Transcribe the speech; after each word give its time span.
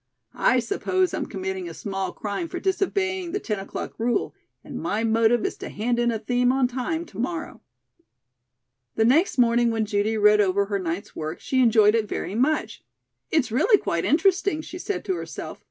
"I 0.33 0.57
suppose 0.57 1.13
I'm 1.13 1.27
committing 1.27 1.69
a 1.69 1.75
small 1.75 2.11
crime 2.11 2.47
for 2.47 2.59
disobeying 2.59 3.33
the 3.33 3.39
ten 3.39 3.59
o'clock 3.59 3.99
rule, 3.99 4.33
and 4.63 4.81
my 4.81 5.03
motive 5.03 5.45
is 5.45 5.55
to 5.57 5.69
hand 5.69 5.99
in 5.99 6.09
a 6.09 6.17
theme 6.17 6.51
on 6.51 6.67
time 6.67 7.05
to 7.05 7.19
morrow." 7.19 7.61
The 8.95 9.05
next 9.05 9.37
morning 9.37 9.69
when 9.69 9.85
Judy 9.85 10.17
read 10.17 10.41
over 10.41 10.65
her 10.65 10.79
night's 10.79 11.15
work, 11.15 11.39
she 11.39 11.61
enjoyed 11.61 11.93
it 11.93 12.09
very 12.09 12.33
much. 12.33 12.81
"It's 13.29 13.51
really 13.51 13.77
quite 13.77 14.03
interesting," 14.03 14.61
she 14.63 14.79
said 14.79 15.05
to 15.05 15.13
herself. 15.13 15.59